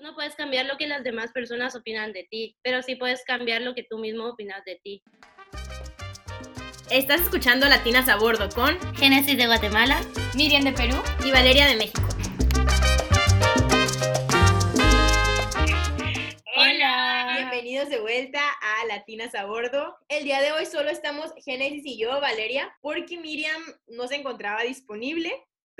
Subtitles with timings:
[0.00, 3.22] Tú no puedes cambiar lo que las demás personas opinan de ti, pero sí puedes
[3.22, 5.02] cambiar lo que tú mismo opinas de ti.
[6.90, 10.00] Estás escuchando Latinas a Bordo con Génesis de Guatemala,
[10.34, 12.00] Miriam de Perú y Valeria de México.
[16.56, 17.34] Hola.
[17.36, 19.98] Bienvenidos de vuelta a Latinas a Bordo.
[20.08, 24.62] El día de hoy solo estamos Génesis y yo, Valeria, porque Miriam no se encontraba
[24.62, 25.30] disponible,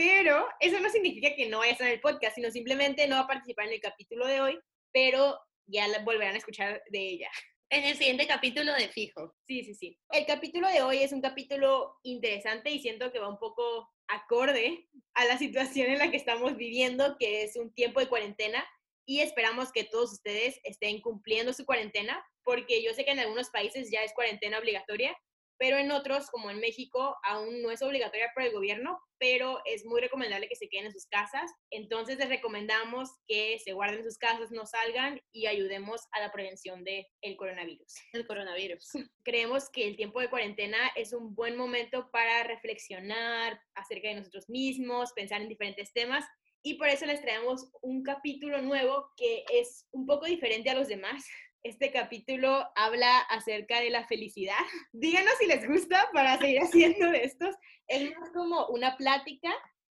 [0.00, 3.16] pero eso no significa que no vaya a estar en el podcast, sino simplemente no
[3.16, 4.58] va a participar en el capítulo de hoy,
[4.94, 7.30] pero ya la volverán a escuchar de ella.
[7.68, 9.36] En el siguiente capítulo de Fijo.
[9.46, 9.98] Sí, sí, sí.
[10.08, 14.88] El capítulo de hoy es un capítulo interesante y siento que va un poco acorde
[15.12, 18.66] a la situación en la que estamos viviendo, que es un tiempo de cuarentena
[19.06, 23.50] y esperamos que todos ustedes estén cumpliendo su cuarentena, porque yo sé que en algunos
[23.50, 25.14] países ya es cuarentena obligatoria,
[25.60, 29.84] pero en otros, como en México, aún no es obligatoria por el gobierno, pero es
[29.84, 31.52] muy recomendable que se queden en sus casas.
[31.70, 36.83] Entonces les recomendamos que se guarden sus casas, no salgan y ayudemos a la prevención
[36.83, 37.95] del el coronavirus.
[38.14, 38.88] El coronavirus.
[39.22, 44.48] Creemos que el tiempo de cuarentena es un buen momento para reflexionar acerca de nosotros
[44.48, 46.25] mismos, pensar en diferentes temas
[46.62, 50.88] y por eso les traemos un capítulo nuevo que es un poco diferente a los
[50.88, 51.27] demás
[51.62, 54.56] este capítulo habla acerca de la felicidad.
[54.92, 57.55] Díganos si les gusta para seguir haciendo de estos.
[57.86, 59.50] Es más como una plática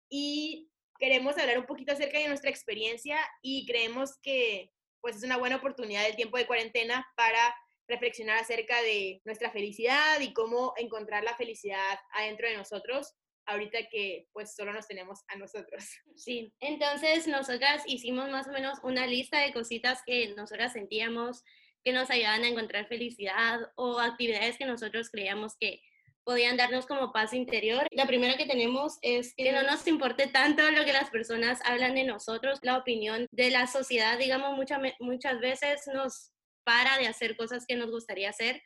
[0.08, 5.36] y queremos hablar un poquito acerca de nuestra experiencia y creemos que pues es una
[5.36, 7.54] buena oportunidad del tiempo de cuarentena para
[7.88, 13.14] reflexionar acerca de nuestra felicidad y cómo encontrar la felicidad adentro de nosotros
[13.46, 15.84] ahorita que pues solo nos tenemos a nosotros.
[16.16, 21.42] Sí, entonces nosotras hicimos más o menos una lista de cositas que nosotras sentíamos
[21.84, 25.80] que nos ayudaban a encontrar felicidad o actividades que nosotros creíamos que
[26.24, 27.86] podían darnos como paz interior.
[27.90, 31.96] La primera que tenemos es que no nos importe tanto lo que las personas hablan
[31.96, 36.30] de nosotros, la opinión de la sociedad, digamos, muchas muchas veces nos
[36.64, 38.62] para de hacer cosas que nos gustaría hacer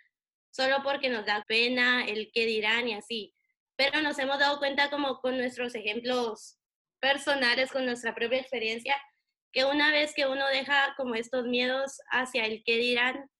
[0.50, 3.35] solo porque nos da pena el qué dirán y así
[3.76, 6.58] pero nos hemos dado cuenta como con nuestros ejemplos
[7.00, 8.96] personales, con nuestra propia experiencia,
[9.52, 13.30] que una vez que uno deja como estos miedos hacia el que dirán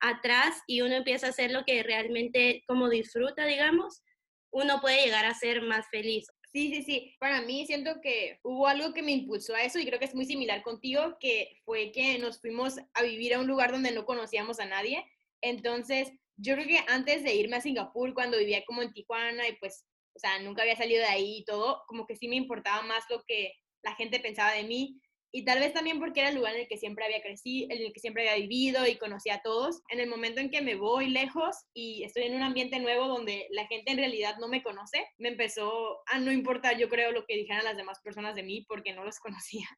[0.00, 4.02] atrás y uno empieza a hacer lo que realmente como disfruta, digamos,
[4.52, 6.26] uno puede llegar a ser más feliz.
[6.52, 7.16] Sí, sí, sí.
[7.20, 10.14] Para mí siento que hubo algo que me impulsó a eso y creo que es
[10.14, 14.04] muy similar contigo, que fue que nos fuimos a vivir a un lugar donde no
[14.04, 15.04] conocíamos a nadie.
[15.42, 19.56] Entonces, yo creo que antes de irme a Singapur, cuando vivía como en Tijuana y
[19.56, 22.82] pues, o sea, nunca había salido de ahí y todo, como que sí me importaba
[22.82, 23.52] más lo que
[23.82, 25.00] la gente pensaba de mí.
[25.32, 27.82] Y tal vez también porque era el lugar en el que siempre había crecido, en
[27.82, 29.80] el que siempre había vivido y conocía a todos.
[29.88, 33.46] En el momento en que me voy lejos y estoy en un ambiente nuevo donde
[33.50, 37.26] la gente en realidad no me conoce, me empezó a no importar, yo creo, lo
[37.26, 39.68] que dijeran las demás personas de mí porque no los conocía.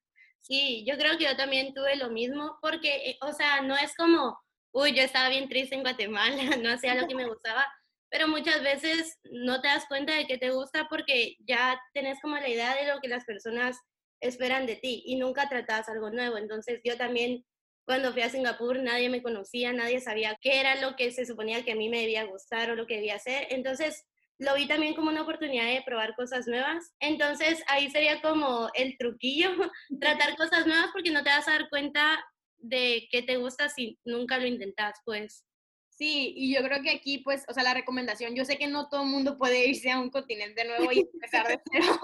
[0.41, 3.94] Sí, yo creo que yo también tuve lo mismo porque, eh, o sea, no es
[3.94, 4.39] como
[4.72, 7.66] uy, yo estaba bien triste en Guatemala, no hacía lo que me gustaba,
[8.10, 12.37] pero muchas veces no te das cuenta de que te gusta porque ya tenés como
[12.37, 13.78] la idea de lo que las personas
[14.21, 16.37] esperan de ti y nunca tratabas algo nuevo.
[16.37, 17.44] Entonces yo también
[17.84, 21.65] cuando fui a Singapur nadie me conocía, nadie sabía qué era lo que se suponía
[21.65, 23.47] que a mí me debía gustar o lo que debía hacer.
[23.50, 24.05] Entonces
[24.38, 26.93] lo vi también como una oportunidad de probar cosas nuevas.
[27.00, 29.50] Entonces ahí sería como el truquillo,
[30.00, 32.25] tratar cosas nuevas porque no te vas a dar cuenta
[32.62, 35.45] de qué te gusta si nunca lo intentas, pues.
[35.91, 38.89] Sí, y yo creo que aquí, pues, o sea, la recomendación, yo sé que no
[38.89, 42.00] todo el mundo puede irse a un continente nuevo y empezar de cero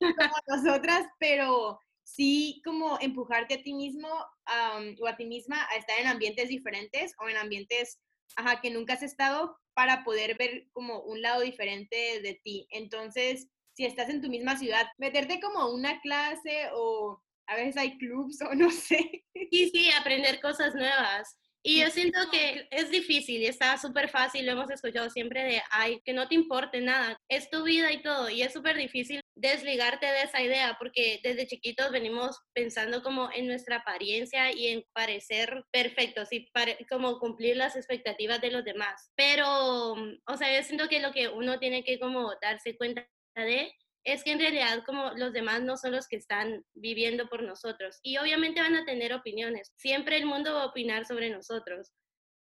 [0.00, 5.98] como nosotras, pero sí como empujarte a ti mismo o a ti misma a estar
[6.00, 8.00] en ambientes diferentes o en ambientes
[8.36, 12.66] ajá, que nunca has estado para poder ver como un lado diferente de ti.
[12.70, 17.98] Entonces, si estás en tu misma ciudad, meterte como una clase o a veces hay
[17.98, 19.24] clubs o no sé.
[19.50, 21.36] Sí, sí, aprender cosas nuevas.
[21.64, 25.60] Y yo siento que es difícil y está súper fácil, lo hemos escuchado siempre de,
[25.70, 28.30] ay, que no te importe nada, es tu vida y todo.
[28.30, 33.48] Y es súper difícil desligarte de esa idea porque desde chiquitos venimos pensando como en
[33.48, 36.48] nuestra apariencia y en parecer perfectos y
[36.88, 39.10] como cumplir las expectativas de los demás.
[39.16, 43.72] Pero, o sea, yo siento que lo que uno tiene que como darse cuenta de
[44.12, 47.98] es que en realidad como los demás no son los que están viviendo por nosotros
[48.02, 49.72] y obviamente van a tener opiniones.
[49.76, 51.92] Siempre el mundo va a opinar sobre nosotros,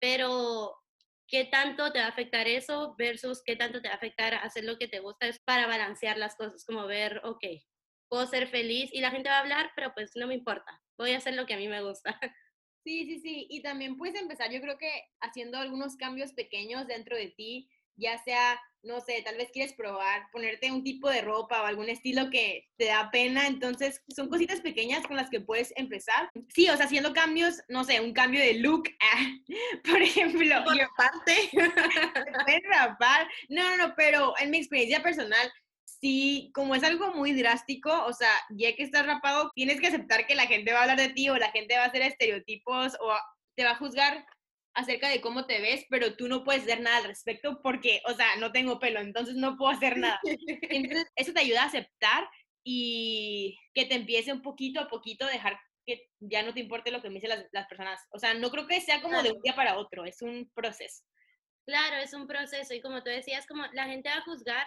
[0.00, 0.76] pero
[1.26, 4.64] qué tanto te va a afectar eso versus qué tanto te va a afectar hacer
[4.64, 7.44] lo que te gusta es para balancear las cosas, como ver, ok,
[8.08, 11.12] puedo ser feliz y la gente va a hablar, pero pues no me importa, voy
[11.12, 12.18] a hacer lo que a mí me gusta.
[12.86, 14.90] Sí, sí, sí, y también puedes empezar, yo creo que
[15.22, 20.28] haciendo algunos cambios pequeños dentro de ti, ya sea no sé, tal vez quieres probar,
[20.30, 24.60] ponerte un tipo de ropa o algún estilo que te da pena, entonces son cositas
[24.60, 26.30] pequeñas con las que puedes empezar.
[26.54, 28.84] Sí, o sea, haciendo cambios, no sé, un cambio de look,
[29.84, 30.64] por ejemplo.
[30.64, 31.50] Por parte.
[32.46, 33.26] puedes rapar.
[33.48, 35.50] No, no, no, pero en mi experiencia personal,
[35.84, 40.26] sí, como es algo muy drástico, o sea, ya que estás rapado, tienes que aceptar
[40.26, 42.94] que la gente va a hablar de ti o la gente va a hacer estereotipos
[43.00, 43.14] o
[43.56, 44.26] te va a juzgar
[44.74, 48.14] acerca de cómo te ves, pero tú no puedes hacer nada al respecto porque, o
[48.14, 50.20] sea, no tengo pelo, entonces no puedo hacer nada.
[50.70, 52.28] Entonces, eso te ayuda a aceptar
[52.64, 56.90] y que te empiece un poquito a poquito a dejar que ya no te importe
[56.90, 58.00] lo que me dicen las, las personas.
[58.10, 61.04] O sea, no creo que sea como de un día para otro, es un proceso.
[61.66, 64.66] Claro, es un proceso y como tú decías, como la gente va a juzgar,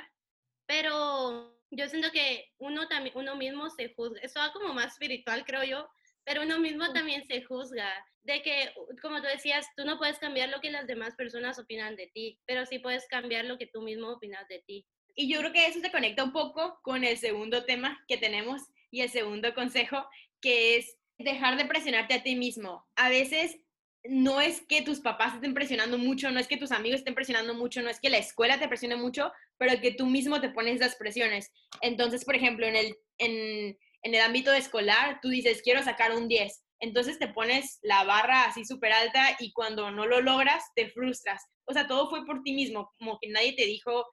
[0.68, 4.20] pero yo siento que uno también, uno mismo se juzga.
[4.22, 5.90] Eso va como más espiritual, creo yo,
[6.28, 7.88] pero uno mismo también se juzga
[8.24, 8.70] de que,
[9.02, 12.38] como tú decías, tú no puedes cambiar lo que las demás personas opinan de ti,
[12.46, 14.86] pero sí puedes cambiar lo que tú mismo opinas de ti.
[15.16, 18.62] Y yo creo que eso se conecta un poco con el segundo tema que tenemos
[18.92, 20.06] y el segundo consejo,
[20.42, 22.86] que es dejar de presionarte a ti mismo.
[22.98, 23.58] A veces
[24.04, 27.54] no es que tus papás estén presionando mucho, no es que tus amigos estén presionando
[27.54, 30.82] mucho, no es que la escuela te presione mucho, pero que tú mismo te pones
[30.82, 31.54] las presiones.
[31.82, 36.28] Entonces, por ejemplo, en el, en, en el ámbito escolar, tú dices, quiero sacar un
[36.28, 40.90] 10 entonces te pones la barra así súper alta y cuando no lo logras, te
[40.90, 41.44] frustras.
[41.66, 44.06] O sea, todo fue por ti mismo, como que nadie te dijo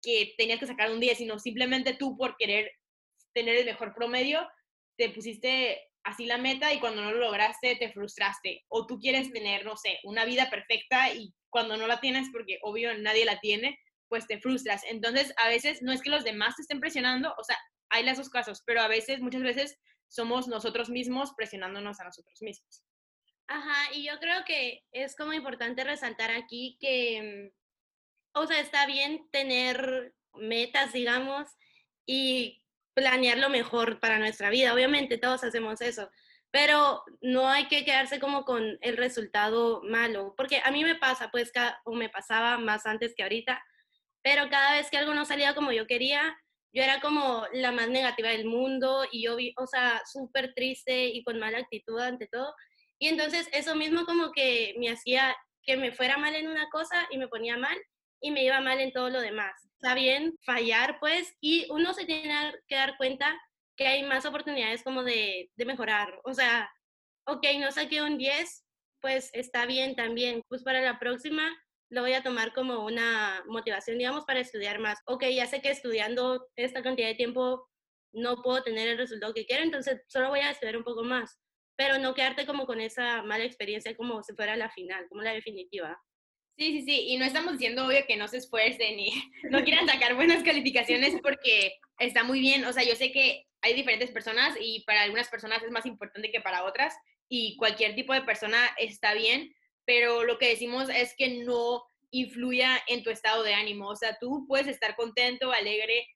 [0.00, 2.70] que tenías que sacar un 10, sino simplemente tú por querer
[3.32, 4.46] tener el mejor promedio,
[4.96, 8.62] te pusiste así la meta y cuando no lo lograste, te frustraste.
[8.68, 12.58] O tú quieres tener, no sé, una vida perfecta y cuando no la tienes, porque
[12.62, 13.78] obvio nadie la tiene,
[14.08, 14.82] pues te frustras.
[14.88, 17.58] Entonces, a veces no es que los demás te estén presionando, o sea,
[17.90, 19.78] hay las dos casos, pero a veces, muchas veces,
[20.08, 22.82] somos nosotros mismos presionándonos a nosotros mismos.
[23.46, 28.86] Ajá, y yo creo que es como importante resaltar aquí que, mm, o sea, está
[28.86, 31.48] bien tener metas, digamos,
[32.06, 32.62] y
[32.94, 34.72] planear lo mejor para nuestra vida.
[34.72, 36.10] Obviamente todos hacemos eso,
[36.50, 41.30] pero no hay que quedarse como con el resultado malo, porque a mí me pasa,
[41.30, 41.52] pues,
[41.84, 43.62] o me pasaba más antes que ahorita,
[44.22, 46.36] pero cada vez que algo no salía como yo quería,
[46.74, 51.06] yo era como la más negativa del mundo y yo, vi, o sea, súper triste
[51.06, 52.52] y con mala actitud ante todo.
[52.98, 57.06] Y entonces eso mismo como que me hacía que me fuera mal en una cosa
[57.10, 57.76] y me ponía mal
[58.20, 59.54] y me iba mal en todo lo demás.
[59.80, 63.38] Está bien fallar, pues, y uno se tiene que dar cuenta
[63.76, 66.20] que hay más oportunidades como de, de mejorar.
[66.24, 66.68] O sea,
[67.26, 68.64] ok, no saqué un 10,
[69.00, 70.42] pues está bien también.
[70.48, 71.54] Pues para la próxima
[71.94, 74.98] lo voy a tomar como una motivación, digamos, para estudiar más.
[75.06, 77.68] Ok, ya sé que estudiando esta cantidad de tiempo
[78.12, 81.38] no puedo tener el resultado que quiero, entonces solo voy a estudiar un poco más,
[81.76, 85.32] pero no quedarte como con esa mala experiencia como si fuera la final, como la
[85.32, 86.00] definitiva.
[86.56, 89.10] Sí, sí, sí, y no estamos diciendo obvio que no se esfuercen y
[89.50, 93.74] no quieran sacar buenas calificaciones porque está muy bien, o sea, yo sé que hay
[93.74, 96.94] diferentes personas y para algunas personas es más importante que para otras
[97.28, 99.54] y cualquier tipo de persona está bien,
[99.86, 103.88] pero lo que decimos es que no influya en tu estado de ánimo.
[103.88, 106.06] O sea, tú puedes estar contento, alegre,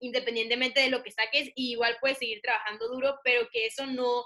[0.00, 4.24] independientemente de lo que saques, y igual puedes seguir trabajando duro, pero que eso no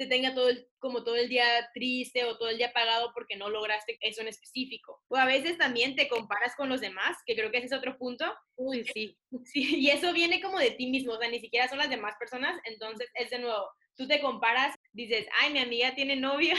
[0.00, 1.44] te tenga todo el, como todo el día
[1.74, 4.98] triste o todo el día apagado porque no lograste eso en específico.
[5.08, 7.98] O a veces también te comparas con los demás, que creo que ese es otro
[7.98, 8.24] punto.
[8.56, 9.18] Uy, sí.
[9.44, 9.76] sí.
[9.78, 12.58] Y eso viene como de ti mismo, o sea, ni siquiera son las demás personas,
[12.64, 16.54] entonces es de nuevo, tú te comparas, dices, ay, mi amiga tiene novio,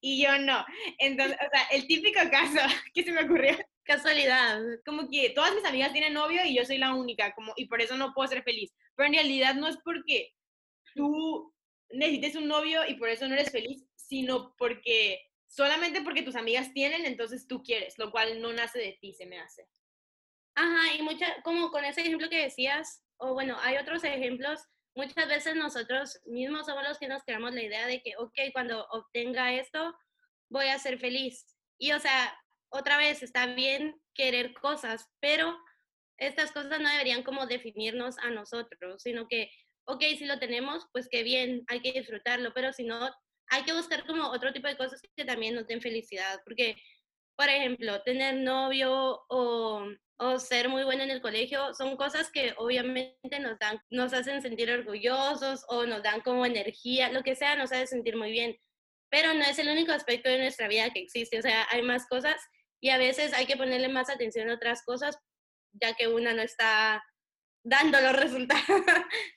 [0.00, 0.64] y yo no.
[0.98, 2.58] Entonces, o sea, el típico caso
[2.94, 3.56] que se me ocurrió.
[3.84, 4.60] Casualidad.
[4.86, 7.82] Como que todas mis amigas tienen novio y yo soy la única, como, y por
[7.82, 8.72] eso no puedo ser feliz.
[8.96, 10.32] Pero en realidad no es porque
[10.94, 11.54] tú
[11.90, 16.72] necesites un novio y por eso no eres feliz, sino porque solamente porque tus amigas
[16.72, 19.68] tienen, entonces tú quieres, lo cual no nace de ti, se me hace.
[20.54, 24.60] Ajá, y mucha, como con ese ejemplo que decías, o bueno, hay otros ejemplos
[24.94, 28.86] muchas veces nosotros mismos somos los que nos creamos la idea de que, ok, cuando
[28.90, 29.94] obtenga esto,
[30.50, 31.56] voy a ser feliz.
[31.78, 32.36] Y o sea,
[32.70, 35.56] otra vez está bien querer cosas, pero
[36.18, 39.50] estas cosas no deberían como definirnos a nosotros, sino que,
[39.86, 43.10] ok, si lo tenemos, pues qué bien, hay que disfrutarlo, pero si no,
[43.48, 46.76] hay que buscar como otro tipo de cosas que también nos den felicidad, porque,
[47.36, 49.86] por ejemplo, tener novio o
[50.18, 54.42] o ser muy buena en el colegio son cosas que obviamente nos dan, nos hacen
[54.42, 58.56] sentir orgullosos o nos dan como energía, lo que sea nos hace sentir muy bien,
[59.10, 62.06] pero no es el único aspecto de nuestra vida que existe, o sea, hay más
[62.06, 62.40] cosas
[62.80, 65.18] y a veces hay que ponerle más atención a otras cosas,
[65.72, 67.02] ya que una no está
[67.64, 68.82] dando los resultados,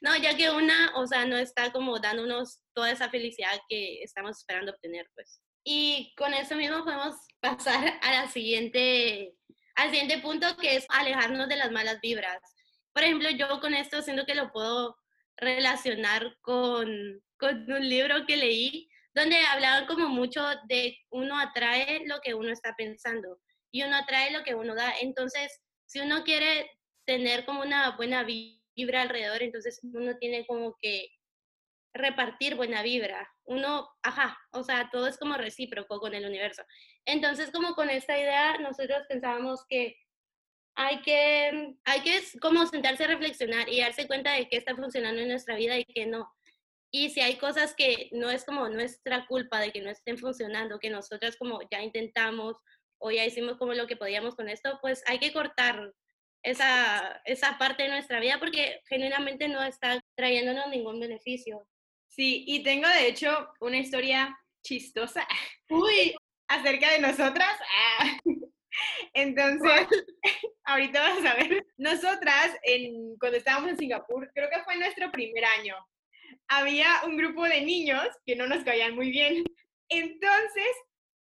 [0.01, 4.37] no, ya que una, o sea, no está como dándonos toda esa felicidad que estamos
[4.37, 5.41] esperando obtener, pues.
[5.63, 9.33] Y con eso mismo podemos pasar a la siguiente
[9.77, 12.39] al siguiente punto que es alejarnos de las malas vibras.
[12.93, 14.97] Por ejemplo, yo con esto siento que lo puedo
[15.37, 22.19] relacionar con, con un libro que leí donde hablaban como mucho de uno atrae lo
[22.21, 23.39] que uno está pensando
[23.71, 24.93] y uno atrae lo que uno da.
[24.99, 26.69] Entonces, si uno quiere
[27.05, 31.09] tener como una buena vibra alrededor, entonces uno tiene como que
[31.93, 33.29] repartir buena vibra.
[33.45, 36.63] Uno, ajá, o sea, todo es como recíproco con el universo.
[37.05, 39.97] Entonces, como con esta idea, nosotros pensábamos que
[40.75, 45.21] hay que, hay que como sentarse a reflexionar y darse cuenta de qué está funcionando
[45.21, 46.31] en nuestra vida y qué no.
[46.91, 50.79] Y si hay cosas que no es como nuestra culpa de que no estén funcionando,
[50.79, 52.55] que nosotras como ya intentamos
[52.99, 55.93] o ya hicimos como lo que podíamos con esto, pues hay que cortar
[56.43, 61.67] esa, esa parte de nuestra vida porque genuinamente no está trayéndonos ningún beneficio.
[62.17, 65.27] Sí, y tengo de hecho una historia chistosa
[65.69, 66.15] Uy.
[66.47, 67.59] acerca de nosotras.
[67.99, 68.17] Ah.
[69.13, 69.87] Entonces,
[70.65, 71.65] ahorita vas a ver.
[71.77, 75.75] Nosotras, en, cuando estábamos en Singapur, creo que fue nuestro primer año,
[76.47, 79.43] había un grupo de niños que no nos caían muy bien.
[79.89, 80.71] Entonces,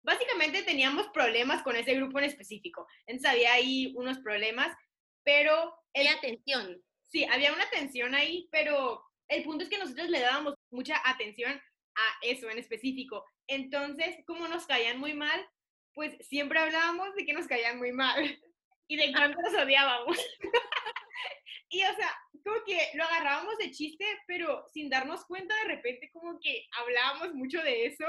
[0.01, 2.87] básicamente teníamos problemas con ese grupo en específico.
[3.05, 4.75] Entonces, había ahí unos problemas,
[5.23, 5.75] pero...
[5.93, 6.81] Había tensión.
[7.07, 11.61] Sí, había una tensión ahí, pero el punto es que nosotros le dábamos mucha atención
[11.95, 13.25] a eso en específico.
[13.47, 15.47] Entonces, como nos caían muy mal,
[15.93, 18.15] pues siempre hablábamos de que nos caían muy mal
[18.87, 20.17] y de cuánto nos odiábamos.
[21.69, 22.11] y o sea,
[22.43, 27.33] como que lo agarrábamos de chiste, pero sin darnos cuenta de repente como que hablábamos
[27.33, 28.05] mucho de eso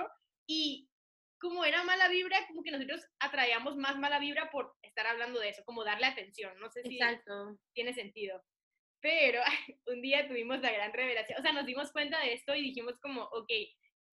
[0.47, 0.89] y
[1.39, 5.51] como era mala vibra, como que nosotros atraíamos más mala vibra por estar hablando de
[5.51, 6.59] eso, como darle atención.
[6.59, 6.99] No sé si
[7.75, 8.43] tiene sentido.
[9.01, 9.41] Pero
[9.87, 12.99] un día tuvimos la gran revelación, o sea, nos dimos cuenta de esto y dijimos
[13.01, 13.51] como, ok,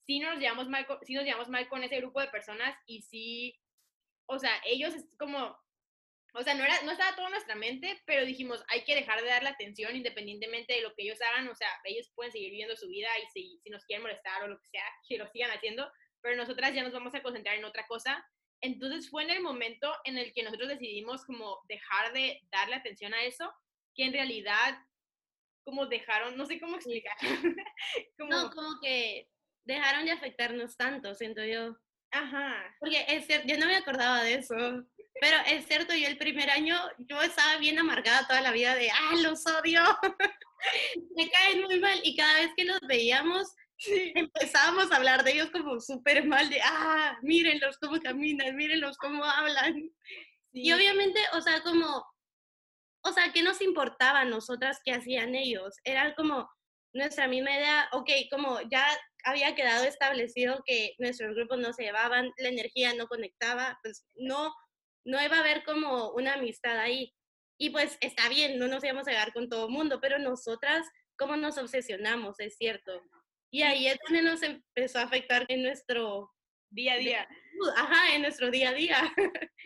[0.06, 3.60] sí nos llevamos mal, sí nos llevamos mal con ese grupo de personas y sí,
[4.26, 5.58] o sea, ellos es como,
[6.34, 9.22] o sea, no, era, no estaba todo en nuestra mente, pero dijimos, hay que dejar
[9.22, 12.76] de darle atención independientemente de lo que ellos hagan, o sea, ellos pueden seguir viviendo
[12.76, 15.52] su vida y si, si nos quieren molestar o lo que sea, que lo sigan
[15.52, 18.26] haciendo, pero nosotras ya nos vamos a concentrar en otra cosa.
[18.62, 23.14] Entonces fue en el momento en el que nosotros decidimos como dejar de darle atención
[23.14, 23.54] a eso
[23.96, 24.78] que en realidad
[25.64, 27.16] como dejaron, no sé cómo explicar.
[28.18, 29.28] No, como que
[29.66, 31.76] dejaron de afectarnos tanto, siento yo.
[32.12, 32.76] Ajá.
[32.80, 34.56] Porque es cierto, yo no me acordaba de eso.
[35.20, 38.90] Pero es cierto, yo el primer año, yo estaba bien amargada toda la vida de,
[38.90, 39.82] ah, los odio.
[41.16, 42.00] me caen muy mal.
[42.04, 43.54] Y cada vez que los veíamos,
[44.16, 49.24] empezábamos a hablar de ellos como súper mal, de, ah, mírenlos cómo caminan, mírenlos cómo
[49.24, 49.92] hablan.
[50.54, 52.06] Y obviamente, o sea, como
[53.04, 55.76] o sea, ¿qué nos importaba a nosotras qué hacían ellos?
[55.84, 56.50] Era como
[56.94, 58.86] nuestra misma idea, ok, como ya
[59.26, 64.54] había quedado establecido que nuestros grupos no se llevaban, la energía no conectaba, pues no,
[65.06, 67.14] no iba a haber como una amistad ahí.
[67.60, 70.88] Y pues está bien, no nos íbamos a llevar con todo el mundo, pero nosotras,
[71.18, 72.40] ¿cómo nos obsesionamos?
[72.40, 73.02] Es cierto.
[73.52, 76.32] Y ahí es donde nos empezó a afectar en nuestro
[76.70, 77.28] día a día.
[77.76, 79.14] Ajá, en nuestro día a día.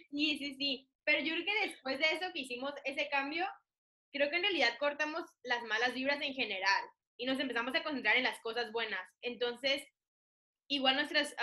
[0.09, 0.89] Sí, sí, sí.
[1.07, 3.47] Pero yo creo que después de eso que hicimos ese cambio,
[4.11, 6.83] creo que en realidad cortamos las malas vibras en general
[7.15, 8.99] y nos empezamos a concentrar en las cosas buenas.
[9.21, 9.87] Entonces,
[10.67, 11.33] igual nuestros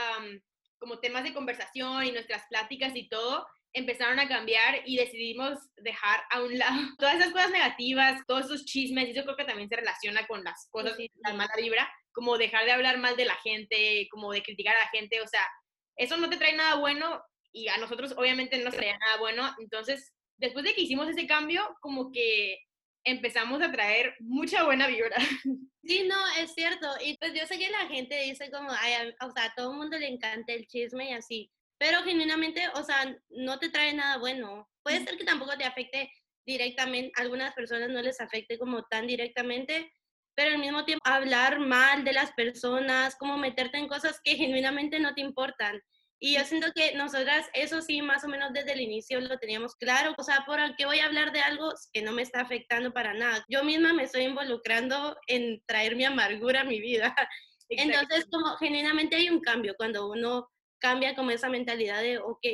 [0.77, 6.23] como temas de conversación y nuestras pláticas y todo empezaron a cambiar y decidimos dejar
[6.31, 9.71] a un lado todas esas cosas negativas, todos esos chismes, y eso creo que también
[9.71, 13.25] se relaciona con las cosas, sí, la mala vibra, como dejar de hablar mal de
[13.25, 15.49] la gente, como de criticar a la gente, o sea,
[15.97, 19.49] eso no te trae nada bueno y a nosotros obviamente no nos traía nada bueno.
[19.61, 22.59] Entonces, después de que hicimos ese cambio, como que
[23.05, 25.17] empezamos a traer mucha buena vibra.
[25.87, 26.89] Sí, no, es cierto.
[27.05, 29.77] Y pues yo sé que la gente dice como, ay, o sea, a todo el
[29.77, 34.17] mundo le encanta el chisme y así, pero genuinamente, o sea, no te trae nada
[34.17, 34.67] bueno.
[34.83, 36.11] Puede ser que tampoco te afecte
[36.47, 39.93] directamente, algunas personas no les afecte como tan directamente,
[40.35, 44.99] pero al mismo tiempo hablar mal de las personas, como meterte en cosas que genuinamente
[45.01, 45.83] no te importan.
[46.21, 49.75] Y yo siento que nosotras eso sí, más o menos desde el inicio lo teníamos
[49.77, 50.15] claro.
[50.17, 53.15] O sea, ¿por qué voy a hablar de algo que no me está afectando para
[53.15, 53.45] nada?
[53.49, 57.15] Yo misma me estoy involucrando en traer mi amargura a mi vida.
[57.69, 62.47] Entonces, como genuinamente hay un cambio cuando uno cambia como esa mentalidad de, ok,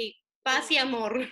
[0.43, 1.29] paz y amor.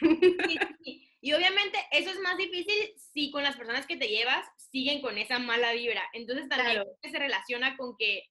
[1.20, 5.18] Y obviamente eso es más difícil si con las personas que te llevas siguen con
[5.18, 6.08] esa mala vibra.
[6.12, 8.22] Entonces también se relaciona con que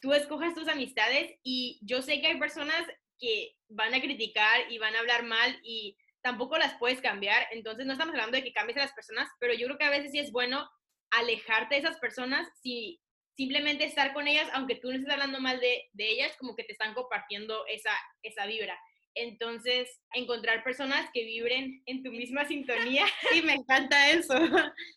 [0.00, 2.86] tú escojas tus amistades y yo sé que hay personas
[3.18, 7.46] que van a criticar y van a hablar mal y tampoco las puedes cambiar.
[7.52, 9.90] Entonces no estamos hablando de que cambies a las personas, pero yo creo que a
[9.90, 10.68] veces sí es bueno
[11.10, 13.00] alejarte de esas personas si
[13.36, 16.64] simplemente estar con ellas, aunque tú no estés hablando mal de, de ellas, como que
[16.64, 17.92] te están compartiendo esa,
[18.22, 18.78] esa vibra.
[19.14, 23.06] Entonces, encontrar personas que vibren en tu misma sintonía.
[23.30, 24.38] Sí, me encanta eso.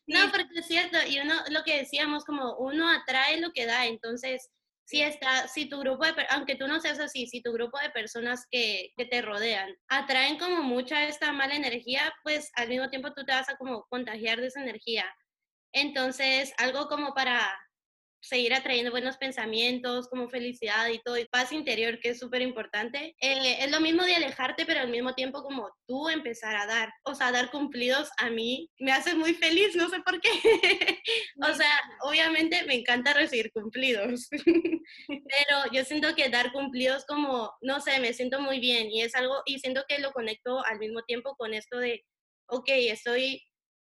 [0.07, 3.87] No, porque es cierto, y uno, lo que decíamos, como uno atrae lo que da,
[3.87, 4.49] entonces,
[4.89, 7.91] si está, si tu grupo de, aunque tú no seas así, si tu grupo de
[7.91, 13.13] personas que, que te rodean atraen como mucha esta mala energía, pues al mismo tiempo
[13.13, 15.05] tú te vas a como contagiar de esa energía.
[15.73, 17.47] Entonces, algo como para
[18.21, 23.15] seguir atrayendo buenos pensamientos, como felicidad y todo, y paz interior, que es súper importante.
[23.19, 26.91] Eh, es lo mismo de alejarte, pero al mismo tiempo como tú empezar a dar,
[27.03, 30.29] o sea, dar cumplidos a mí me hace muy feliz, no sé por qué.
[31.41, 31.71] o sea,
[32.01, 34.27] obviamente me encanta recibir cumplidos,
[35.07, 39.15] pero yo siento que dar cumplidos como, no sé, me siento muy bien y es
[39.15, 42.03] algo, y siento que lo conecto al mismo tiempo con esto de,
[42.47, 43.43] ok, estoy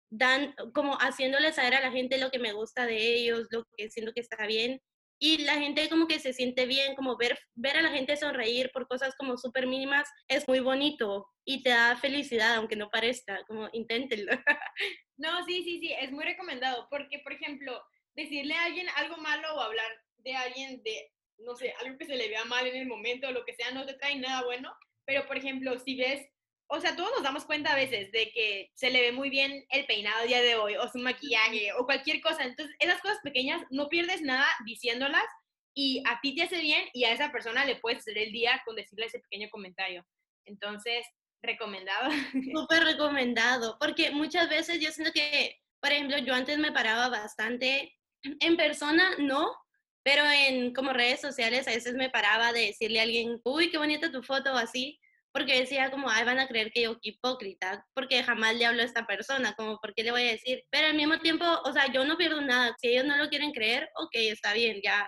[0.09, 3.89] dan como haciéndole saber a la gente lo que me gusta de ellos, lo que
[3.89, 4.81] siento que está bien.
[5.19, 8.69] Y la gente como que se siente bien, como ver, ver a la gente sonreír
[8.71, 13.43] por cosas como súper mínimas es muy bonito y te da felicidad, aunque no parezca,
[13.47, 14.31] como inténtenlo.
[15.19, 17.81] No, sí, sí, sí, es muy recomendado, porque por ejemplo,
[18.15, 22.15] decirle a alguien algo malo o hablar de alguien de, no sé, algo que se
[22.15, 24.71] le vea mal en el momento o lo que sea, no te trae nada bueno,
[25.05, 26.27] pero por ejemplo, si ves
[26.69, 29.65] o sea, todos nos damos cuenta a veces de que se le ve muy bien
[29.69, 32.43] el peinado el día de hoy, o su maquillaje, o cualquier cosa.
[32.43, 35.25] Entonces, esas cosas pequeñas no pierdes nada diciéndolas
[35.73, 38.61] y a ti te hace bien y a esa persona le puedes hacer el día
[38.65, 40.05] con decirle ese pequeño comentario.
[40.45, 41.05] Entonces,
[41.41, 42.09] recomendado.
[42.53, 47.95] Súper recomendado, porque muchas veces yo siento que, por ejemplo, yo antes me paraba bastante
[48.23, 49.55] en persona, no,
[50.03, 53.77] pero en como redes sociales a veces me paraba de decirle a alguien, uy, qué
[53.77, 54.99] bonita tu foto o así,
[55.37, 58.85] porque decía como, ay, van a creer que yo hipócrita, porque jamás le hablo a
[58.85, 60.63] esta persona, como, ¿por qué le voy a decir?
[60.71, 63.51] Pero al mismo tiempo, o sea, yo no pierdo nada, si ellos no lo quieren
[63.51, 65.07] creer, ok, está bien, ya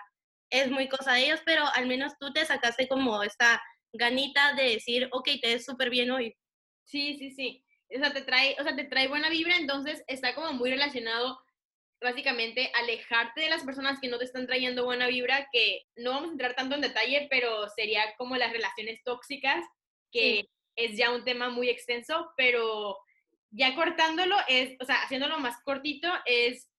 [0.51, 3.59] es muy cosa de ellos, pero al menos tú te sacaste como esta
[3.91, 6.37] ganita de decir, ok, te ves súper bien hoy.
[6.83, 7.65] Sí, sí, sí.
[7.95, 11.39] O sea, te trae, o sea, te trae buena vibra, entonces está como muy relacionado
[12.01, 16.29] básicamente alejarte de las personas que no te están trayendo buena vibra, que no vamos
[16.29, 19.65] a entrar tanto en detalle, pero sería como las relaciones tóxicas,
[20.11, 22.97] que es ya un tema muy extenso, pero
[23.51, 26.69] ya cortándolo es, o sea, haciéndolo más cortito es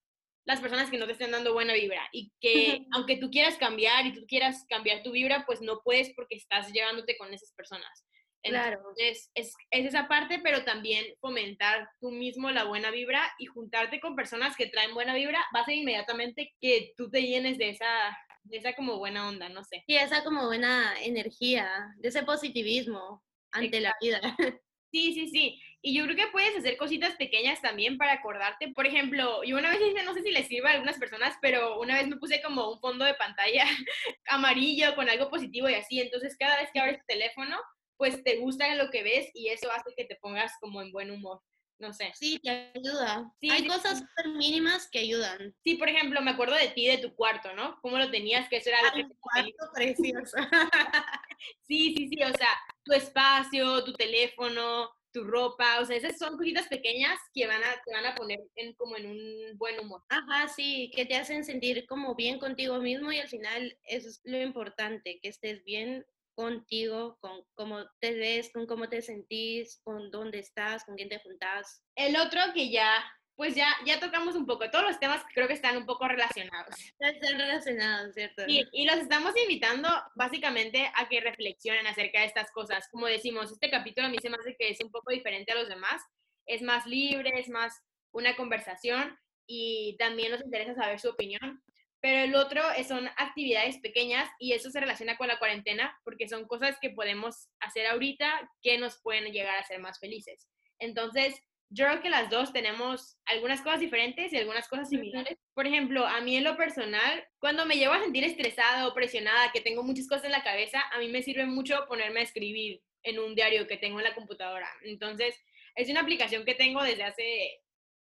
[0.44, 4.06] las personas que no te estén dando buena vibra y que aunque tú quieras cambiar
[4.06, 8.04] y tú quieras cambiar tu vibra, pues no puedes porque estás llevándote con esas personas.
[8.42, 14.00] Entonces, es, es, esa parte, pero también fomentar tú mismo la buena vibra y juntarte
[14.00, 17.68] con personas que traen buena vibra, va a ser inmediatamente que tú te llenes de
[17.68, 19.82] esa, de esa como buena onda, no sé.
[19.86, 23.22] Sí, esa como buena energía, de ese positivismo
[23.52, 24.20] ante la vida.
[24.92, 25.60] Sí, sí, sí.
[25.82, 28.72] Y yo creo que puedes hacer cositas pequeñas también para acordarte.
[28.74, 31.78] Por ejemplo, yo una vez hice, no sé si les sirva a algunas personas, pero
[31.78, 33.64] una vez me puse como un fondo de pantalla
[34.26, 36.00] amarillo con algo positivo y así.
[36.00, 37.56] Entonces, cada vez que abres tu teléfono,
[37.96, 41.12] pues te gusta lo que ves y eso hace que te pongas como en buen
[41.12, 41.40] humor
[41.80, 42.12] no sé.
[42.14, 43.32] Sí, te ayuda.
[43.50, 45.54] Hay cosas súper mínimas que ayudan.
[45.64, 47.78] Sí, por ejemplo, me acuerdo de ti, de tu cuarto, ¿no?
[47.80, 48.48] ¿Cómo lo tenías?
[48.48, 49.14] Que eso era lo que...
[49.18, 50.36] cuarto precioso.
[51.66, 52.50] sí, sí, sí, o sea,
[52.84, 57.82] tu espacio, tu teléfono, tu ropa, o sea, esas son cositas pequeñas que van a,
[57.84, 60.02] te van a poner en, como en un buen humor.
[60.08, 64.20] Ajá, sí, que te hacen sentir como bien contigo mismo y al final eso es
[64.24, 70.10] lo importante, que estés bien contigo, con cómo te ves, con cómo te sentís, con
[70.10, 71.82] dónde estás, con quién te juntás.
[71.94, 73.04] El otro que ya,
[73.36, 76.06] pues ya, ya tocamos un poco, todos los temas que creo que están un poco
[76.06, 76.74] relacionados.
[76.98, 78.44] Están relacionados, ¿cierto?
[78.46, 82.88] Sí, y los estamos invitando básicamente a que reflexionen acerca de estas cosas.
[82.90, 85.56] Como decimos, este capítulo a mí se me hace que es un poco diferente a
[85.56, 86.02] los demás,
[86.46, 87.80] es más libre, es más
[88.12, 91.62] una conversación y también nos interesa saber su opinión
[92.00, 96.46] pero el otro son actividades pequeñas y eso se relaciona con la cuarentena porque son
[96.46, 100.48] cosas que podemos hacer ahorita que nos pueden llegar a ser más felices.
[100.78, 105.38] Entonces, yo creo que las dos tenemos algunas cosas diferentes y algunas cosas similares.
[105.54, 109.52] Por ejemplo, a mí en lo personal, cuando me llevo a sentir estresada o presionada,
[109.52, 112.82] que tengo muchas cosas en la cabeza, a mí me sirve mucho ponerme a escribir
[113.04, 114.68] en un diario que tengo en la computadora.
[114.82, 115.36] Entonces,
[115.76, 117.60] es una aplicación que tengo desde hace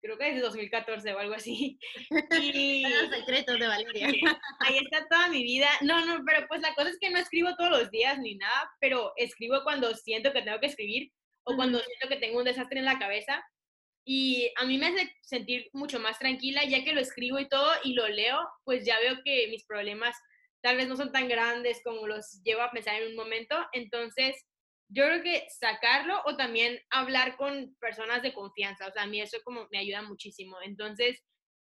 [0.07, 1.79] creo que desde 2014 o algo así.
[2.43, 2.83] Y...
[2.83, 4.09] Los secretos de Valeria.
[4.61, 5.69] Ahí está toda mi vida.
[5.83, 8.71] No, no, pero pues la cosa es que no escribo todos los días ni nada,
[8.81, 11.13] pero escribo cuando siento que tengo que escribir
[11.45, 13.45] o cuando siento que tengo un desastre en la cabeza.
[14.05, 17.73] Y a mí me hace sentir mucho más tranquila, ya que lo escribo y todo
[17.83, 20.17] y lo leo, pues ya veo que mis problemas
[20.63, 23.57] tal vez no son tan grandes como los llevo a pensar en un momento.
[23.73, 24.37] Entonces,
[24.89, 29.21] yo creo que sacarlo o también hablar con personas de confianza, o sea, a mí
[29.21, 30.57] eso como me ayuda muchísimo.
[30.63, 31.23] Entonces,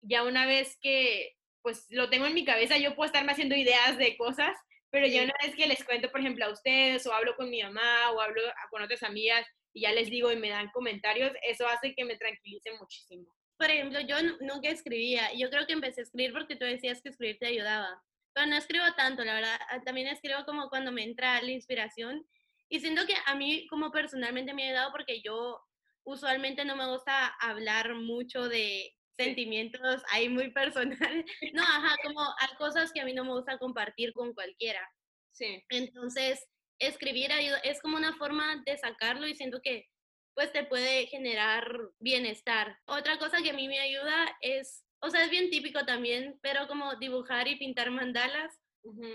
[0.02, 3.98] ya una vez que pues lo tengo en mi cabeza, yo puedo estarme haciendo ideas
[3.98, 4.56] de cosas
[4.92, 7.64] pero yo una vez que les cuento, por ejemplo, a ustedes, o hablo con mi
[7.64, 11.66] mamá, o hablo con otras amigas, y ya les digo y me dan comentarios, eso
[11.66, 13.34] hace que me tranquilice muchísimo.
[13.58, 15.30] Por ejemplo, yo nunca escribía.
[15.38, 18.04] Yo creo que empecé a escribir porque tú decías que escribir te ayudaba.
[18.34, 19.58] Pero no escribo tanto, la verdad.
[19.70, 22.26] Ah, también escribo como cuando me entra la inspiración.
[22.72, 25.62] Y siento que a mí como personalmente me ha ayudado porque yo
[26.06, 31.26] usualmente no me gusta hablar mucho de sentimientos ahí muy personales.
[31.54, 34.90] No, ajá, como hay cosas que a mí no me gusta compartir con cualquiera.
[35.34, 35.62] Sí.
[35.70, 36.48] Entonces,
[36.80, 39.88] escribir ayuda, es como una forma de sacarlo y siento que
[40.34, 42.80] pues te puede generar bienestar.
[42.86, 46.70] Otra cosa que a mí me ayuda es, o sea, es bien típico también, pero
[46.70, 48.58] como dibujar y pintar mandalas.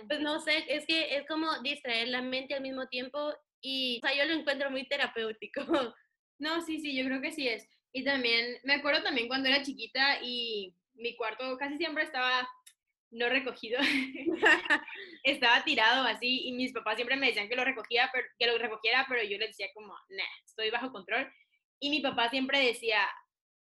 [0.07, 4.07] Pues no sé, es que es como distraer la mente al mismo tiempo y, o
[4.07, 5.63] sea, yo lo encuentro muy terapéutico.
[6.39, 7.67] No, sí, sí, yo creo que sí es.
[7.95, 12.47] Y también, me acuerdo también cuando era chiquita y mi cuarto casi siempre estaba
[13.11, 13.79] no recogido,
[15.23, 18.59] estaba tirado así y mis papás siempre me decían que lo recogía, pero, que lo
[18.59, 21.33] recogiera, pero yo les decía como, nah, estoy bajo control.
[21.81, 23.01] Y mi papá siempre decía,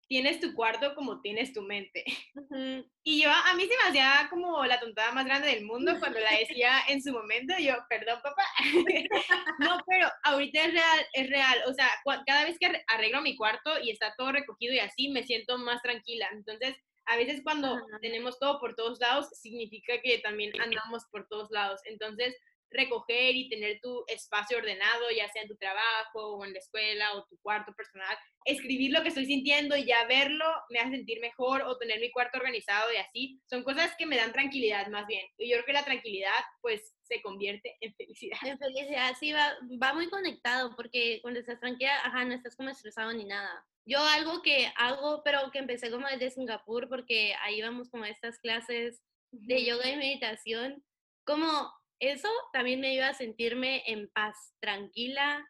[0.07, 2.03] tienes tu cuarto como tienes tu mente.
[3.09, 6.19] Y yo, a mí se me hacía como la tontada más grande del mundo cuando
[6.19, 7.53] la decía en su momento.
[7.57, 8.43] Yo, perdón, papá.
[9.59, 11.57] no, pero ahorita es real, es real.
[11.67, 11.87] O sea,
[12.25, 15.81] cada vez que arreglo mi cuarto y está todo recogido y así, me siento más
[15.81, 16.27] tranquila.
[16.33, 21.49] Entonces, a veces cuando tenemos todo por todos lados, significa que también andamos por todos
[21.49, 21.79] lados.
[21.85, 22.35] Entonces,
[22.69, 27.13] recoger y tener tu espacio ordenado, ya sea en tu trabajo o en la escuela
[27.13, 31.19] o tu cuarto personal, escribir lo que estoy sintiendo y ya verlo me hace sentir
[31.19, 35.07] mejor o tener mi cuarto organizado y así, son cosas que me dan tranquilidad más
[35.07, 35.25] bien.
[35.37, 38.37] Y yo creo que la tranquilidad pues se convierte en felicidad.
[38.43, 42.69] En felicidad, sí, va, va muy conectado porque cuando estás tranquila, ajá, no estás como
[42.69, 43.65] estresado ni nada.
[43.85, 48.09] Yo algo que hago, pero que empecé como desde Singapur, porque ahí vamos como a
[48.09, 49.01] estas clases
[49.31, 50.83] de yoga y meditación,
[51.25, 55.45] como eso también me ayuda a sentirme en paz, tranquila,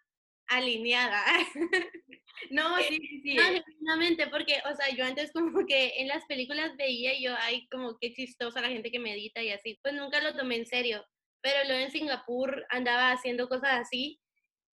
[0.48, 1.24] alineada.
[2.52, 3.36] No, sí, sí, sí.
[3.36, 7.98] No, porque, o sea, yo antes como que en las películas veía yo, ay, como
[8.00, 11.04] qué chistosa la gente que medita y así, pues nunca lo tomé en serio,
[11.42, 14.20] pero luego en Singapur andaba haciendo cosas así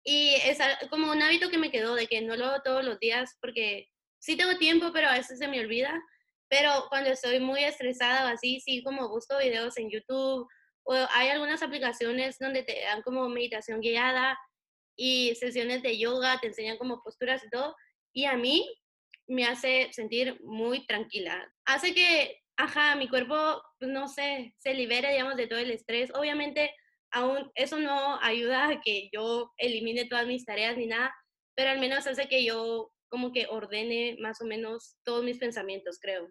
[0.05, 0.59] y es
[0.91, 3.89] como un hábito que me quedó de que no lo hago todos los días porque
[4.19, 6.03] sí tengo tiempo, pero a veces se me olvida.
[6.49, 10.47] Pero cuando estoy muy estresada o así, sí como busco videos en YouTube
[10.85, 14.39] o hay algunas aplicaciones donde te dan como meditación guiada
[14.97, 17.75] y sesiones de yoga, te enseñan como posturas y todo.
[18.13, 18.69] Y a mí
[19.27, 21.53] me hace sentir muy tranquila.
[21.65, 26.11] Hace que, ajá, mi cuerpo, pues no sé, se libere, digamos, de todo el estrés.
[26.15, 26.73] Obviamente
[27.11, 31.15] aún eso no ayuda a que yo elimine todas mis tareas ni nada,
[31.55, 35.99] pero al menos hace que yo como que ordene más o menos todos mis pensamientos,
[36.01, 36.29] creo.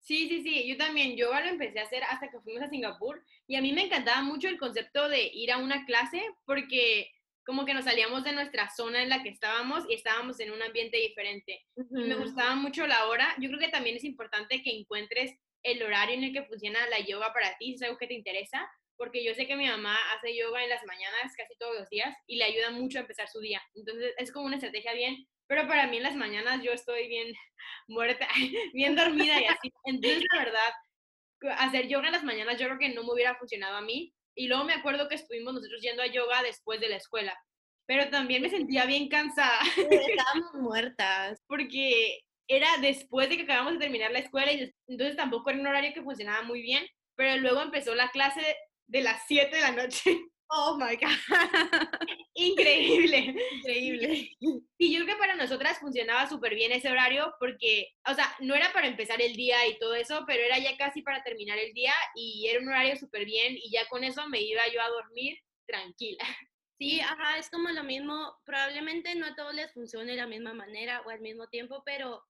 [0.00, 3.22] Sí, sí, sí, yo también, yo lo empecé a hacer hasta que fuimos a Singapur
[3.46, 7.10] y a mí me encantaba mucho el concepto de ir a una clase porque
[7.44, 10.62] como que nos salíamos de nuestra zona en la que estábamos y estábamos en un
[10.62, 11.66] ambiente diferente.
[11.90, 16.14] Me gustaba mucho la hora, yo creo que también es importante que encuentres el horario
[16.16, 19.24] en el que funciona la yoga para ti, si es algo que te interesa, porque
[19.24, 22.36] yo sé que mi mamá hace yoga en las mañanas casi todos los días y
[22.36, 23.60] le ayuda mucho a empezar su día.
[23.74, 27.34] Entonces es como una estrategia bien, pero para mí en las mañanas yo estoy bien
[27.88, 28.28] muerta,
[28.72, 29.72] bien dormida y así.
[29.84, 33.76] Entonces la verdad, hacer yoga en las mañanas yo creo que no me hubiera funcionado
[33.76, 34.14] a mí.
[34.36, 37.36] Y luego me acuerdo que estuvimos nosotros yendo a yoga después de la escuela,
[37.84, 39.58] pero también me sentía bien cansada.
[39.76, 41.42] Estábamos muertas.
[41.48, 45.66] Porque era después de que acabamos de terminar la escuela y entonces tampoco era un
[45.66, 46.86] horario que funcionaba muy bien,
[47.16, 50.16] pero luego empezó la clase de las 7 de la noche.
[50.52, 51.10] Oh my God.
[52.34, 53.34] Increíble.
[53.52, 54.30] Increíble.
[54.78, 58.54] Y yo creo que para nosotras funcionaba súper bien ese horario porque, o sea, no
[58.54, 61.72] era para empezar el día y todo eso, pero era ya casi para terminar el
[61.74, 64.88] día y era un horario súper bien y ya con eso me iba yo a
[64.88, 66.24] dormir tranquila.
[66.82, 68.38] Sí, ajá, es como lo mismo.
[68.46, 72.24] Probablemente no a todos les funcione de la misma manera o al mismo tiempo, pero,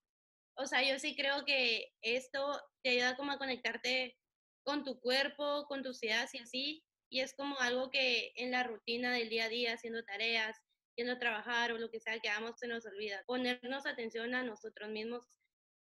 [0.56, 4.16] o sea, yo sí creo que esto te ayuda como a conectarte
[4.64, 6.84] con tu cuerpo, con tus ideas y así.
[7.10, 10.56] Y es como algo que en la rutina del día a día, haciendo tareas,
[10.96, 13.22] yendo a trabajar o lo que sea que hagamos, se nos olvida.
[13.26, 15.26] Ponernos atención a nosotros mismos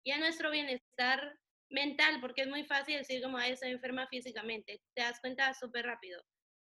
[0.04, 1.38] y a nuestro bienestar
[1.70, 4.82] mental, porque es muy fácil decir como, eso estoy enferma físicamente.
[4.96, 6.24] Te das cuenta súper rápido.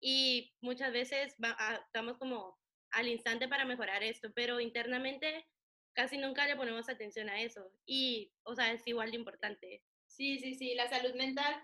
[0.01, 2.59] Y muchas veces ah, estamos como
[2.93, 5.47] al instante para mejorar esto, pero internamente
[5.95, 7.73] casi nunca le ponemos atención a eso.
[7.87, 9.83] Y, o sea, es igual de importante.
[10.07, 11.61] Sí, sí, sí, la salud mental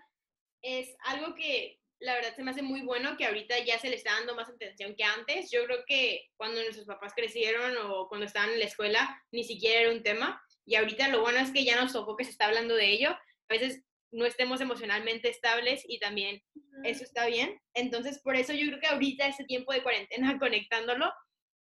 [0.61, 3.95] es algo que la verdad se me hace muy bueno que ahorita ya se le
[3.95, 5.51] está dando más atención que antes.
[5.51, 9.81] Yo creo que cuando nuestros papás crecieron o cuando estaban en la escuela ni siquiera
[9.81, 12.47] era un tema y ahorita lo bueno es que ya nos tocó que se está
[12.47, 13.09] hablando de ello.
[13.11, 16.41] A veces no estemos emocionalmente estables y también
[16.83, 17.59] eso está bien.
[17.73, 21.11] Entonces, por eso yo creo que ahorita ese tiempo de cuarentena conectándolo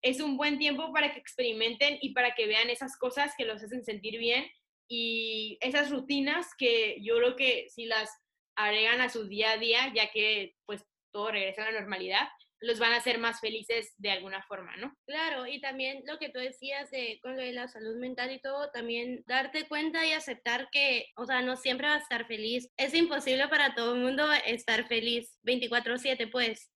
[0.03, 3.63] es un buen tiempo para que experimenten y para que vean esas cosas que los
[3.63, 4.47] hacen sentir bien
[4.89, 8.11] y esas rutinas que yo creo que si las
[8.57, 12.29] agregan a su día a día, ya que pues todo regresa a la normalidad,
[12.61, 14.95] los van a hacer más felices de alguna forma, ¿no?
[15.07, 18.41] Claro, y también lo que tú decías de con lo de la salud mental y
[18.41, 22.71] todo, también darte cuenta y aceptar que, o sea, no siempre vas a estar feliz.
[22.77, 26.71] Es imposible para todo el mundo estar feliz 24/7, pues.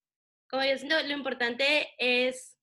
[0.48, 2.56] Como yo siento, lo importante es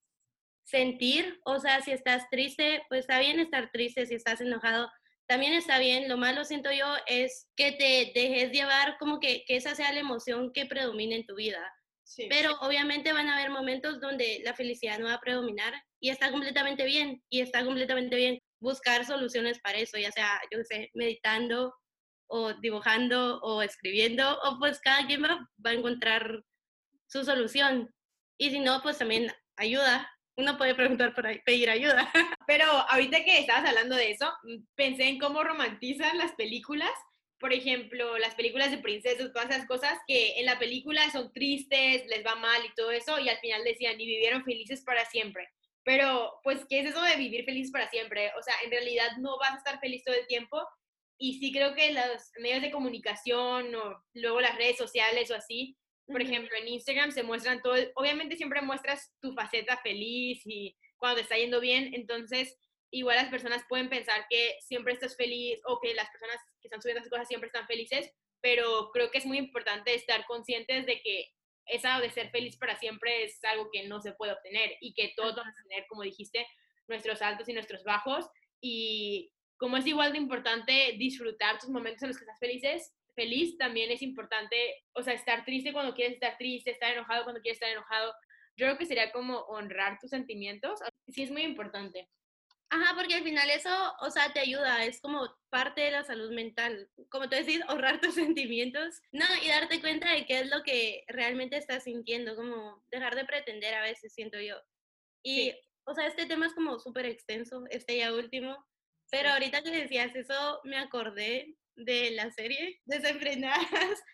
[0.64, 4.90] sentir, o sea, si estás triste, pues está bien estar triste, si estás enojado,
[5.32, 6.10] también está bien.
[6.10, 10.02] Lo malo, siento yo, es que te dejes llevar como que, que esa sea la
[10.02, 11.62] emoción que predomine en tu vida
[12.30, 16.32] pero obviamente van a haber momentos donde la felicidad no va a predominar y está
[16.32, 21.74] completamente bien, y está completamente bien buscar soluciones para eso, ya sea, yo sé, meditando
[22.28, 26.44] o dibujando o escribiendo, o pues cada quien va, va a encontrar
[27.08, 27.94] su solución.
[28.38, 30.10] Y si no, pues también ayuda.
[30.38, 32.12] Uno puede preguntar por pedir ayuda.
[32.48, 34.32] Pero ahorita que estabas hablando de eso,
[34.76, 36.92] pensé en cómo romantizan las películas
[37.42, 42.06] por ejemplo, las películas de princesas, todas esas cosas que en la película son tristes,
[42.06, 45.50] les va mal y todo eso, y al final decían, y vivieron felices para siempre.
[45.84, 48.32] Pero, pues, ¿qué es eso de vivir feliz para siempre?
[48.38, 50.62] O sea, en realidad no vas a estar feliz todo el tiempo.
[51.18, 55.76] Y sí creo que los medios de comunicación o luego las redes sociales o así,
[56.08, 61.18] por ejemplo, en Instagram se muestran todo, obviamente siempre muestras tu faceta feliz y cuando
[61.18, 62.58] te está yendo bien, entonces
[62.92, 66.82] igual las personas pueden pensar que siempre estás feliz o que las personas que están
[66.82, 68.12] subiendo esas cosas siempre están felices,
[68.42, 71.30] pero creo que es muy importante estar conscientes de que
[71.66, 75.14] esa de ser feliz para siempre es algo que no se puede obtener y que
[75.16, 76.46] todos vamos a tener, como dijiste,
[76.88, 78.26] nuestros altos y nuestros bajos
[78.60, 83.58] y como es igual de importante disfrutar tus momentos en los que estás felices, feliz
[83.58, 84.56] también es importante,
[84.94, 88.14] o sea, estar triste cuando quieres estar triste, estar enojado cuando quieres estar enojado.
[88.58, 90.80] Yo creo que sería como honrar tus sentimientos.
[91.08, 92.10] Sí es muy importante.
[92.74, 93.70] Ajá, porque al final eso,
[94.00, 98.00] o sea, te ayuda, es como parte de la salud mental, como tú decís, ahorrar
[98.00, 102.82] tus sentimientos, no, y darte cuenta de qué es lo que realmente estás sintiendo, como
[102.90, 104.56] dejar de pretender a veces, siento yo.
[105.22, 108.66] Y, o sea, este tema es como súper extenso, este ya último,
[109.12, 113.60] pero ahorita que decías eso, me acordé de la serie Desenfrenadas.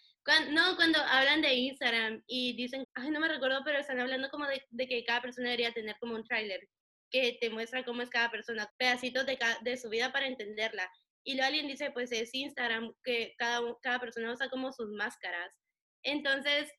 [0.52, 4.46] No, cuando hablan de Instagram y dicen, ay, no me recuerdo, pero están hablando como
[4.46, 6.60] de, de que cada persona debería tener como un tráiler
[7.10, 10.92] que te muestra cómo es cada persona, pedacitos de, de su vida para entenderla.
[11.24, 15.54] Y luego alguien dice, pues es Instagram, que cada, cada persona usa como sus máscaras.
[16.04, 16.72] Entonces,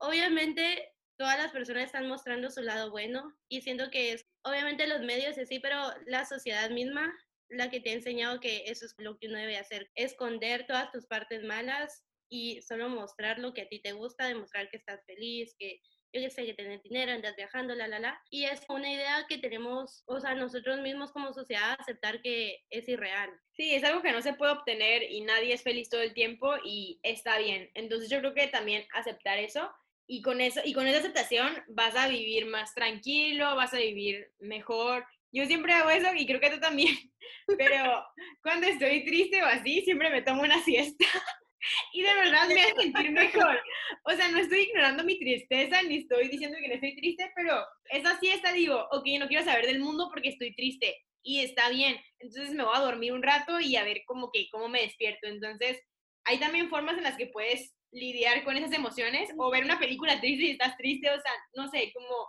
[0.00, 5.00] obviamente, todas las personas están mostrando su lado bueno y siento que es, obviamente los
[5.00, 7.12] medios sí, pero la sociedad misma
[7.48, 10.90] la que te ha enseñado que eso es lo que uno debe hacer, esconder todas
[10.92, 15.04] tus partes malas y solo mostrar lo que a ti te gusta, demostrar que estás
[15.06, 15.80] feliz, que
[16.12, 18.22] yo que sé, que tener dinero, andas viajando, la, la, la.
[18.30, 22.88] Y es una idea que tenemos, o sea, nosotros mismos como sociedad, aceptar que es
[22.88, 23.30] irreal.
[23.52, 26.54] Sí, es algo que no se puede obtener y nadie es feliz todo el tiempo
[26.64, 27.70] y está bien.
[27.74, 29.70] Entonces yo creo que también aceptar eso
[30.06, 34.32] y con eso y con esa aceptación vas a vivir más tranquilo, vas a vivir
[34.38, 35.04] mejor.
[35.32, 36.96] Yo siempre hago eso y creo que tú también,
[37.58, 38.04] pero
[38.42, 41.04] cuando estoy triste o así, siempre me tomo una siesta
[41.92, 43.60] y de verdad me hace sentir mejor.
[44.04, 47.62] O sea, no estoy ignorando mi tristeza ni estoy diciendo que no estoy triste, pero
[47.90, 52.00] esa siesta digo, ok, no quiero saber del mundo porque estoy triste y está bien.
[52.20, 55.26] Entonces me voy a dormir un rato y a ver cómo que cómo me despierto.
[55.26, 55.78] Entonces,
[56.24, 60.20] hay también formas en las que puedes lidiar con esas emociones o ver una película
[60.20, 62.28] triste y estás triste, o sea, no sé, como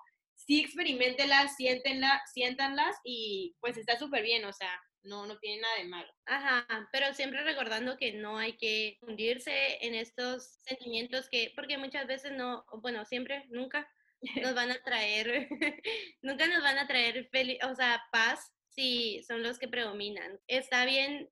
[0.50, 5.76] sí experimentenlas, siéntenlas, siéntanlas y pues está súper bien, o sea, no, no tiene nada
[5.76, 6.12] de malo.
[6.26, 12.08] Ajá, pero siempre recordando que no hay que hundirse en estos sentimientos que, porque muchas
[12.08, 13.88] veces no, bueno, siempre, nunca
[14.42, 15.48] nos van a traer,
[16.24, 17.30] nunca nos van a traer
[17.70, 20.40] o sea, paz si son los que predominan.
[20.48, 21.30] Está bien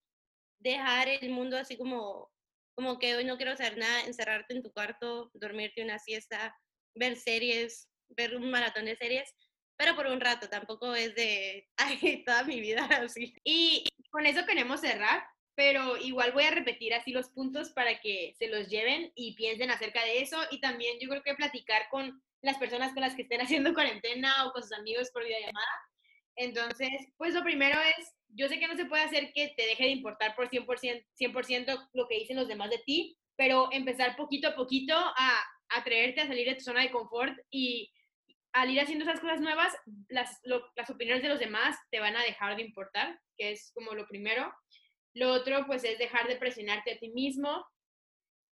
[0.59, 2.31] dejar el mundo así como,
[2.75, 6.55] como que hoy no quiero hacer nada, encerrarte en tu cuarto, dormirte una siesta,
[6.93, 9.33] ver series, ver un maratón de series,
[9.77, 13.33] pero por un rato, tampoco es de, ay, toda mi vida así.
[13.43, 15.23] Y con eso queremos cerrar,
[15.55, 19.71] pero igual voy a repetir así los puntos para que se los lleven y piensen
[19.71, 23.23] acerca de eso y también yo creo que platicar con las personas con las que
[23.23, 25.67] estén haciendo cuarentena o con sus amigos por videollamada.
[26.35, 29.85] Entonces, pues lo primero es, yo sé que no se puede hacer que te deje
[29.85, 34.49] de importar por 100%, 100 lo que dicen los demás de ti, pero empezar poquito
[34.49, 37.91] a poquito a atreverte a salir de tu zona de confort y
[38.57, 39.71] al ir haciendo esas cosas nuevas,
[40.09, 43.93] las, las opiniones de los demás te van a dejar de importar, que es como
[43.93, 44.51] lo primero.
[45.13, 47.63] Lo otro, pues, es dejar de presionarte a ti mismo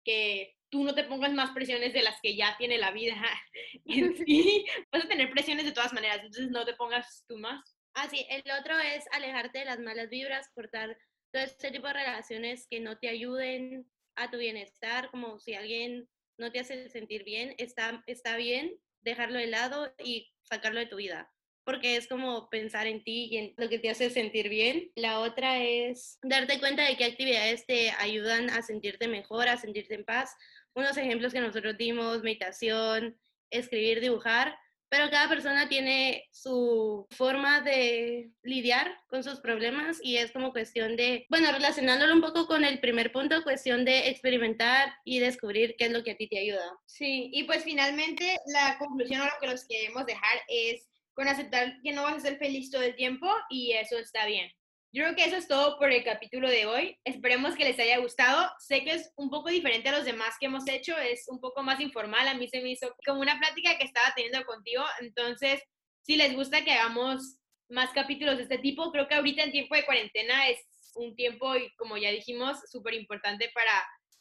[0.03, 3.15] que tú no te pongas más presiones de las que ya tiene la vida
[3.85, 4.13] en.
[4.91, 7.77] Vas a tener presiones de todas maneras, entonces no te pongas tú más.
[7.93, 10.97] Ah, sí, el otro es alejarte de las malas vibras, cortar
[11.31, 16.09] todo este tipo de relaciones que no te ayuden a tu bienestar, como si alguien
[16.37, 20.97] no te hace sentir bien, está, está bien dejarlo de lado y sacarlo de tu
[20.97, 21.31] vida,
[21.63, 24.91] porque es como pensar en ti y en lo que te hace sentir bien.
[24.95, 29.95] La otra es darte cuenta de qué actividades te ayudan a sentirte mejor, a sentirte
[29.95, 30.35] en paz.
[30.73, 33.17] Unos ejemplos que nosotros dimos, meditación,
[33.49, 34.57] escribir, dibujar,
[34.93, 40.95] pero cada persona tiene su forma de lidiar con sus problemas y es como cuestión
[40.95, 45.85] de, bueno, relacionándolo un poco con el primer punto, cuestión de experimentar y descubrir qué
[45.85, 46.77] es lo que a ti te ayuda.
[46.85, 51.73] Sí, y pues finalmente la conclusión o lo que los queremos dejar es con aceptar
[51.81, 54.47] que no vas a ser feliz todo el tiempo y eso está bien.
[54.95, 56.99] Yo creo que eso es todo por el capítulo de hoy.
[57.03, 58.47] Esperemos que les haya gustado.
[58.59, 61.63] Sé que es un poco diferente a los demás que hemos hecho, es un poco
[61.63, 62.27] más informal.
[62.27, 64.83] A mí se me hizo como una plática que estaba teniendo contigo.
[65.01, 65.63] Entonces,
[66.03, 69.73] si les gusta que hagamos más capítulos de este tipo, creo que ahorita en tiempo
[69.73, 70.59] de cuarentena es
[70.93, 73.71] un tiempo, y como ya dijimos, súper importante para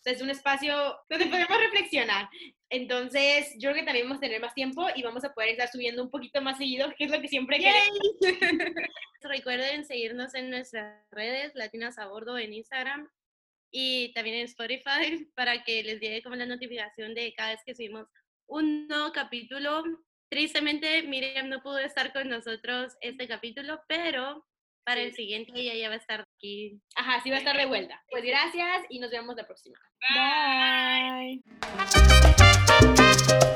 [0.04, 0.74] es un espacio
[1.08, 2.28] donde podemos reflexionar.
[2.70, 5.68] Entonces, yo creo que también vamos a tener más tiempo y vamos a poder estar
[5.68, 7.98] subiendo un poquito más seguido, que es lo que siempre queremos.
[9.20, 13.08] Recuerden seguirnos en nuestras redes, Latinas a Bordo en Instagram
[13.70, 17.74] y también en Spotify para que les llegue como la notificación de cada vez que
[17.74, 18.06] subimos
[18.46, 19.82] un nuevo capítulo.
[20.28, 24.46] Tristemente, Miriam no pudo estar con nosotros este capítulo, pero
[24.84, 26.24] para el siguiente ella ya va a estar
[26.96, 28.02] Ajá, sí va a estar de vuelta.
[28.10, 29.78] Pues gracias y nos vemos la próxima.
[33.48, 33.52] Bye.